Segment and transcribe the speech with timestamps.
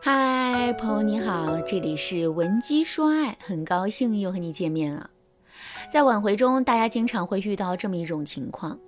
[0.00, 5.10] 嗨，朋友你好，这里是文姬说爱，很高兴又和你见面了。
[5.92, 8.78] 在挽回中，大家经常会遇到这么一种情况：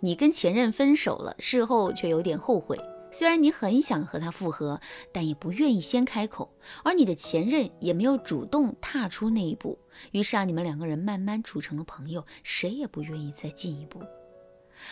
[0.00, 2.80] 你跟前任分手了，事后却有点后悔。
[3.12, 4.80] 虽然你很想和他复合，
[5.12, 6.50] 但也不愿意先开口，
[6.82, 9.78] 而你的前任也没有主动踏出那一步。
[10.12, 14.00] 于是啊，你们两个人慢慢处成了朋友，谁也不愿意再进一步。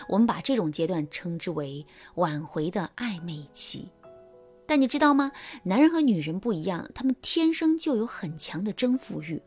[0.06, 1.84] 我们把这种阶段称之为
[2.16, 3.88] 挽回的暧昧期。
[4.72, 5.32] 但你知道吗？
[5.64, 9.42] 男人和女人不一样，他们天生就有很强的征服欲。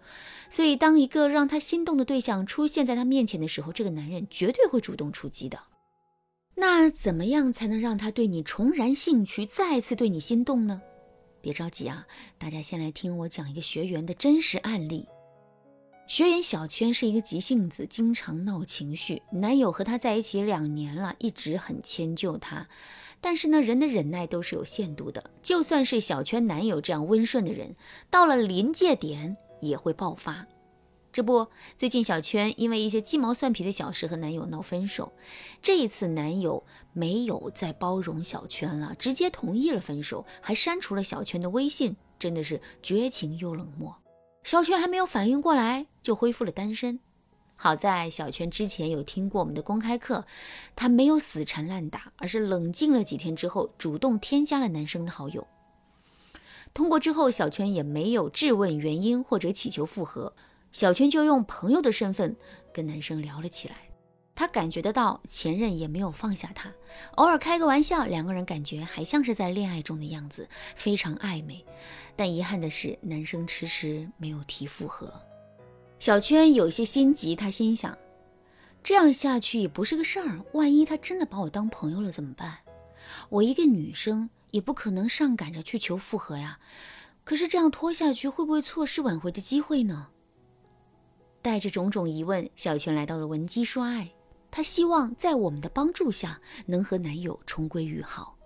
[0.52, 5.57] 所以，当一个让他心动的对象出现在他面前的时候，这个男人绝对会主动出击的。
[6.53, 10.80] 那怎么样才能让他对你重燃兴趣，再次对你心动呢？
[11.41, 12.05] 别着急啊，
[12.38, 15.07] 大家先来听我讲一个学员的真实案例。
[16.08, 19.23] 学员小圈是一个急性子，经常闹情绪。
[19.32, 22.68] 男友和她在一起两年了，一直很迁就她。
[23.20, 25.31] 但是呢，人的忍耐都是有限度的。
[25.41, 27.75] 就算是小圈男友这样温顺的人，
[28.12, 30.45] 到了临界点也会爆发。
[31.12, 35.12] 这不，最近小圈因为一些鸡毛蒜皮的小事和男友闹分手。
[35.64, 43.95] 这一次，男友没有再包容小圈了，直接同意了分手，还删除了小圈的微信，真的是绝情又冷漠。
[44.45, 46.99] 小圈还没有反应过来，就恢复了单身。
[47.55, 50.23] 好在小圈之前有听过我们的公开课，
[50.75, 55.47] 他没有死缠烂打，而是冷静了几天之后，主动添加了男生的好友。
[56.75, 60.31] 通过之后，小圈也没有质问原因或者祈求复合，
[60.71, 62.35] 小圈就用朋友的身份
[62.71, 63.84] 跟男生聊了起来。
[64.36, 66.69] 他感觉得到前任也没有放下他，
[67.16, 71.66] 偶尔开个玩笑，两个人感觉还像是在恋爱中的样子，非常暧昧。
[72.17, 75.13] 但遗憾的是，男生迟迟没有提复合。
[76.00, 77.97] 小圈有些心急，他心想，
[78.83, 82.58] 这样下去也不是个事儿，万一他真的把我当朋友了怎么办？
[83.30, 86.59] 我一个女生也不可能上赶着去求复合呀。
[87.23, 90.08] 可是这样拖下去，会不会错失挽回的机会呢？
[91.41, 94.12] 带着种种疑问，小圈来到了文姬说爱。
[94.55, 98.38] 她希望在我们的帮助下能和男友重归于好。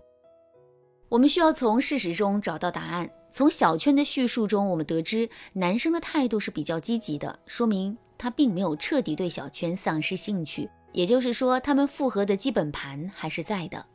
[1.08, 3.08] 我们需要从事实中找到答案。
[3.30, 10.68] 从小圈的叙述中，我们得知男生的态度是比较积极的，说明他并没有彻底对小圈丧失兴趣。
[10.94, 13.86] 也就是说，他们复合的基本盘还是在的。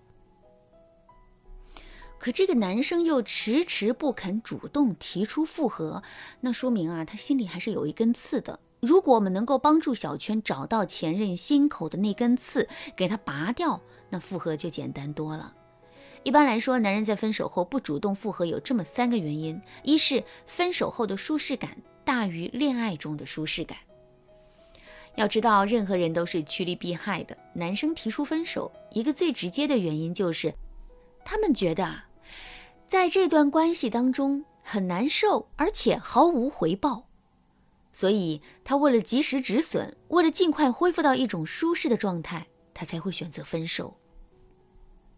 [2.20, 6.04] 可这个男生又迟迟不肯主动提出复合，
[6.42, 8.60] 那说明啊，他心里还是有一根刺的。
[8.84, 13.80] 如果我们能够帮助小圈找到前任心口的那根刺，给他拔掉，
[14.10, 15.54] 那复合就简单多了。
[16.22, 23.76] 一般来说，男人在分手后不主动复合有这么三个原因：一是分手后的舒适感大于恋爱中的舒适感。
[25.16, 27.36] 要知道，任何人都是趋利避害的。
[27.52, 30.54] 男生提出分手，一个最直接的原因就是，
[31.24, 32.02] 他们觉得
[32.88, 37.06] 在这段关系当中很难受，而且毫无回报。
[37.94, 43.96] 所以，他为了及时止损，为了尽快恢复到一种舒适的状态，他才会选择分手。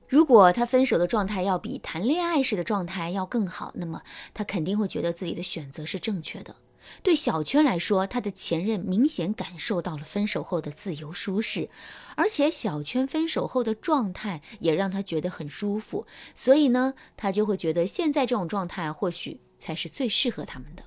[0.06, 4.02] 如果他分手的状态要比谈恋爱时的状态要更好，那么
[4.34, 6.54] 他肯定会觉得自己的选择是正确的。
[7.02, 11.70] 对小圈来说，他的前任明显感受到了分手后的自由舒适，
[12.14, 20.84] 而且小圈分手后的状态也让他觉得很舒服，所以呢，他就会觉得现在这种状态或许才是最适合他们的。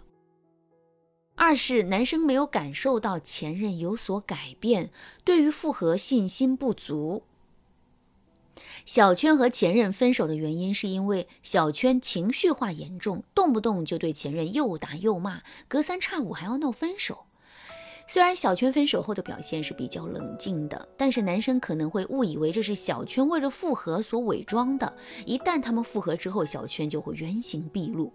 [1.39, 4.91] 二是男生没有感受到前任有所改变，
[5.23, 7.23] 对于复合信心不足。
[8.85, 17.19] 小圈和前任分手的原因是因为小圈情绪化严重，动不动就对前任又打又骂，隔三差五还要闹分手。
[18.05, 24.93] 虽然小圈分手后的表现是比较冷静的，但是男生可能会误以为这是小圈为了复合所伪装的。
[25.25, 28.11] 一旦他们复合之后，小圈就会原形毕露。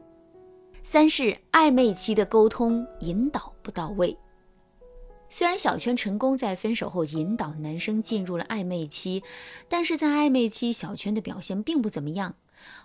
[0.86, 4.14] 三是暧昧期的沟通引导不到位。
[5.30, 9.24] 虽然小圈成功在分手后引导男生进入了暧昧期，
[9.66, 12.34] 但是在暧昧期，小圈的表现并不怎么样。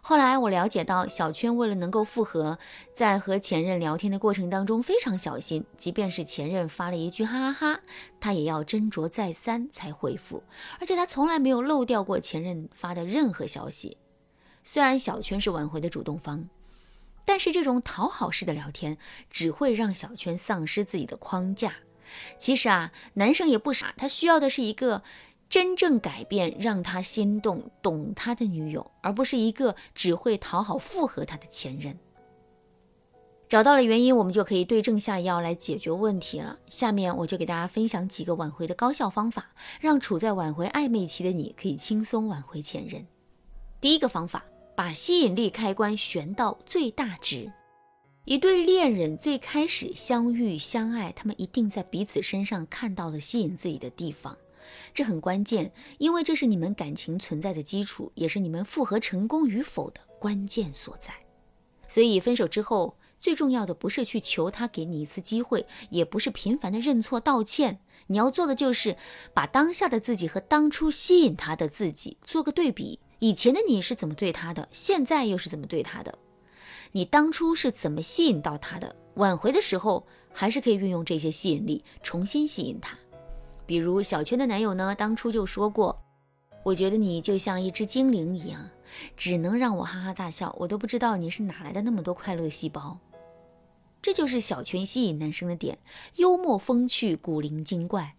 [0.01, 2.57] 后来我了解到，小圈为了能够复合，
[2.93, 7.81] 在和前任聊天的过程当中非常小心，即便是前任发了一句哈哈哈，
[8.21, 10.41] 他也要斟酌再三才回复，
[10.79, 13.97] 而且他从来没有漏掉过前任发的任何消息。
[14.63, 16.47] 虽然小圈是挽回的主动方。
[17.25, 18.97] 但是这种讨好式的聊天
[19.29, 21.75] 只会让小圈丧失自己的框架。
[22.37, 25.03] 其实啊，男生也不傻，他需要的是一个
[25.47, 31.97] 真正改变、让他心动、懂他的女友，而不是一个只会讨好、附和他的前任。
[33.47, 36.57] 找到了原因，我们就可以对症下药来解决问题了。
[36.69, 43.07] 下面我就给大家分享几个挽回的高效方法，让处在挽回暧昧期的你可以轻松挽回前任。
[43.81, 44.43] 第一个方法。
[44.79, 47.51] 把吸引力开关旋到最大值。
[48.23, 54.37] 一对恋人最开始相遇相爱，他们一定在彼此身上看到了吸引自己的地方，
[54.93, 61.13] 这很关键，因为这是你们感情存在的基础，也是你们复合成功与否的关键所在。
[61.85, 68.95] 所以分手之后，最重要的不是去求他给你一次机会，也不是频繁的认错道歉，你要做的就是
[69.33, 76.17] 把当下的自己和当初吸引他的自己做个对比，以前的你是怎么对他的，现在又是怎么对他的。
[76.91, 78.95] 你当初是怎么吸引到他的？
[79.15, 82.97] 挽回的时候还是可以运用这些吸引力重新吸引他。
[83.65, 86.01] 比如小圈的男友呢，当初就说过
[86.63, 88.69] ：“我觉得你就像一只精灵一样，
[89.15, 92.97] 只能让我哈哈大笑，我都不知道你是哪来的那么多快乐细胞。”
[94.01, 95.77] 这就是小圈吸引男生的点，
[96.15, 98.15] 幽默风趣，古灵精怪。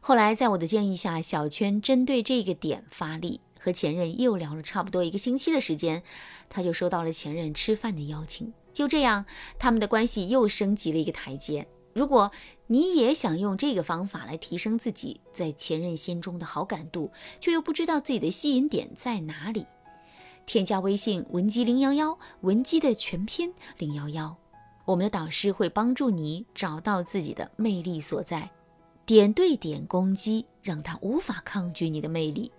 [0.00, 3.40] 后来在我的建议下，小圈针对这个点发力。
[3.66, 6.04] 和前任又聊了差不多一个星期的时间，
[6.48, 8.52] 他就收到了前任吃饭的邀请。
[8.72, 9.26] 就这样，
[9.58, 11.66] 他们的关系又升级了一个台阶。
[11.92, 12.30] 如果
[12.68, 17.10] 你也想用这个方法来提升自己在前任心中的好感度，
[17.40, 19.66] 却又不知道自己的吸引点在哪里，
[20.46, 24.36] 添加微信文姬零幺幺，文姬的全拼零幺幺，
[24.84, 28.48] 我们的导师会帮助你找到自己的魅力所在，
[29.04, 32.52] 点对点攻击，让他无法抗拒你的魅力。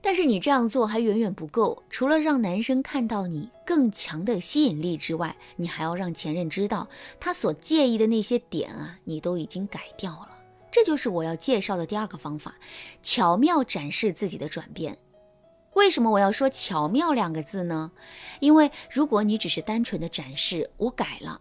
[0.00, 10.28] 但是你这样做还远远不够，除了让男生看到你更强的吸引力之外，你还要让前任知道他所介意的那些点啊，你都已经改掉了。
[10.70, 12.54] 这就是我要介绍的第二个方法，
[13.02, 14.96] 巧妙展示自己的转变。
[15.74, 17.90] 为什么我要说“巧妙”两个字呢？
[18.40, 21.40] 因为如果你只是单纯的展示我改了，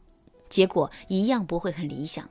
[0.50, 2.27] 结果一样不会很理想。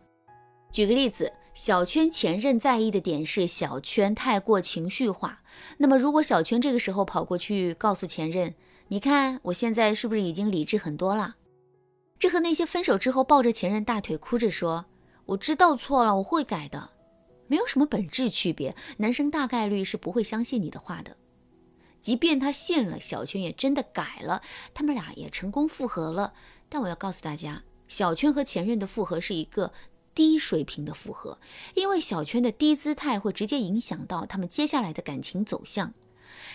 [0.73, 1.33] 举个例子。
[1.57, 5.43] 小圈前任在意的点是小圈太过情绪化。
[5.79, 8.55] 那么，如果小圈这个时候跑过去告诉前任
[8.89, 11.37] ：“你看我现在是不是已经理智很多了？”
[12.21, 14.85] 这和那些分手之后抱着前任大腿哭着说
[15.25, 16.91] “我知道错了，我会改的”，
[17.49, 18.77] 没有什么本质区别。
[18.99, 21.17] 男生大概率是不会相信你的话的。
[22.03, 24.43] 即便他信了，小圈也真的改了，
[24.75, 26.35] 他们俩也成功复合了。
[26.69, 29.73] 但我要告诉大家，小圈和前任的复合是一个。
[30.17, 31.39] 低水平的复合，
[31.75, 35.93] 因为小圈的低姿态会直接影响到他们接下来的感情走向。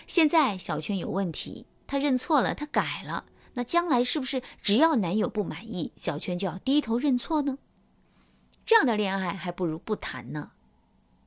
[0.06, 3.24] 现在小圈有问题，他认错了，他改了，
[3.54, 7.56] 那将来是不是只要男友不满意，小圈就要低头认错呢？
[8.66, 10.50] 这样的恋爱还不如不谈呢。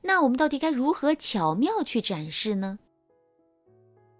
[0.02, 2.78] 那我们到底该如何巧妙去展示呢？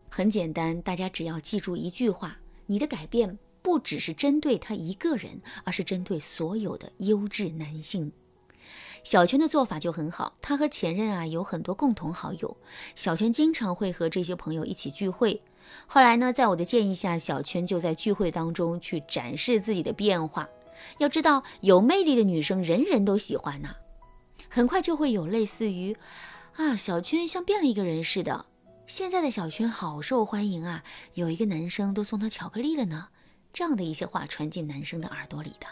[0.09, 3.39] 很简单，大家只要记住一句话：你的改变。
[3.67, 8.13] 不只是针对他一个人，而是针对所有的优质男性。
[9.03, 12.57] 小圈的做法就很好，他和前任啊有很多共同好友，
[12.95, 15.43] 小圈经常会和这些朋友一起聚会。
[15.89, 20.49] 后来呢，在我的建议下，小圈就在聚会当中去展示自己的变化。
[20.99, 23.75] 要知道，有魅力的女生人人都喜欢呐。
[24.49, 25.97] 很快就会有类似于
[26.55, 28.47] 啊，小圈像变了一个人似的。
[28.87, 30.85] 现在的小圈好受欢迎啊，
[31.15, 33.09] 有一个男生都送她巧克力了呢。
[33.57, 35.67] 这样的一些话传进男生的耳朵里的，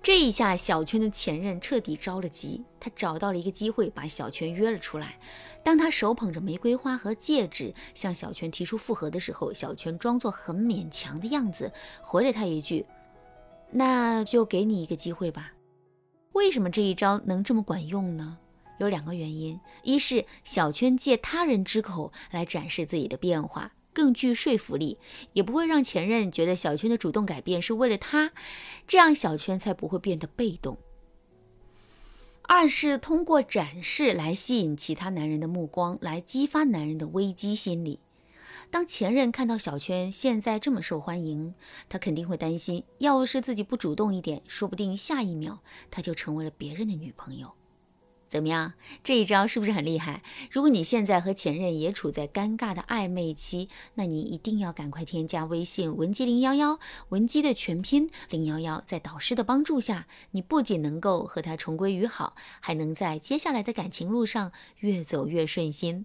[0.00, 5.18] 这一下小圈的前任彻底着了急，他找到了一个机会把小圈约了出来。
[5.64, 12.86] 当他手捧着玫瑰花和戒指向小圈提出复合的时候，小圈装作很勉强的样子，回了他一句
[13.72, 15.52] ：“那就给你一个机会吧。”
[16.34, 18.38] 为什么这一招能这么管用呢？
[18.78, 23.72] 有两个原因：一是小圈借他人之口来展示自己的变化。
[23.94, 24.98] 更具说服力，
[25.32, 28.32] 也不会让前任觉得小圈的主动改变是为了他，
[28.86, 30.76] 这样小圈才不会变得被动。
[32.42, 38.00] 二是通过展示来吸引其他男人的目光，来激发男人的危机心理。
[38.70, 41.54] 当前任看到小圈现在这么受欢迎，
[41.88, 45.60] 他肯定会担心，要是自己不主动一点，说不定下一秒
[45.90, 47.52] 他就成为了别人的女朋友。
[48.34, 48.72] 怎么样，
[49.04, 50.20] 这一招是不是很厉害？
[50.50, 64.50] 如果你现在和前任也处在尴尬的暧昧期，那你一定要赶快添加微信文姬零幺幺，文姬的全拼零幺幺，在导师的帮助下，你不仅能够和他重归于好，还能在接下来的感情路上
[64.80, 66.04] 越走越顺心。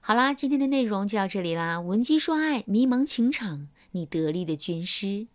[0.00, 5.26] 好啦，今天的内容就到这里啦，文姬说爱，迷茫情场，你得力的军师。